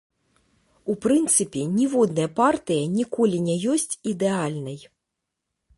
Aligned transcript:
У 0.93 0.95
прынцыпе, 1.03 1.61
ніводная 1.75 2.25
партыя 2.41 2.83
ніколі 2.97 3.37
не 3.49 3.55
ёсць 3.75 3.91
ідэальнай. 4.15 4.79